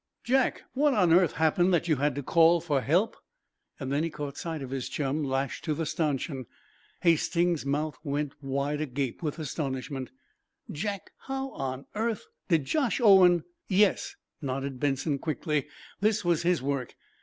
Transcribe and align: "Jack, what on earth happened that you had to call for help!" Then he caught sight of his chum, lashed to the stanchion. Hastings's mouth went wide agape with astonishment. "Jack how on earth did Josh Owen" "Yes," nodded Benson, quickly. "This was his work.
"Jack, 0.23 0.63
what 0.73 0.95
on 0.95 1.13
earth 1.13 1.33
happened 1.33 1.71
that 1.71 1.87
you 1.87 1.97
had 1.97 2.15
to 2.15 2.23
call 2.23 2.59
for 2.59 2.81
help!" 2.81 3.15
Then 3.79 4.01
he 4.03 4.09
caught 4.09 4.35
sight 4.35 4.63
of 4.63 4.71
his 4.71 4.89
chum, 4.89 5.23
lashed 5.23 5.63
to 5.65 5.75
the 5.75 5.85
stanchion. 5.85 6.47
Hastings's 7.01 7.67
mouth 7.67 7.99
went 8.03 8.33
wide 8.41 8.81
agape 8.81 9.21
with 9.21 9.37
astonishment. 9.37 10.09
"Jack 10.71 11.11
how 11.27 11.51
on 11.51 11.85
earth 11.93 12.25
did 12.47 12.65
Josh 12.65 12.99
Owen" 12.99 13.43
"Yes," 13.83 14.15
nodded 14.41 14.79
Benson, 14.79 15.19
quickly. 15.19 15.67
"This 15.99 16.25
was 16.25 16.41
his 16.41 16.63
work. 16.63 16.95